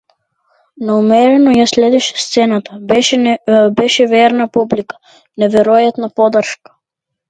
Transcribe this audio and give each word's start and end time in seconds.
Неуморно 0.89 1.53
ја 1.57 1.67
следеше 1.73 2.17
сцената, 2.23 2.81
беше 3.75 4.11
верна 4.17 4.51
публика, 4.61 5.01
неверојатна 5.45 6.15
поддршка. 6.21 6.81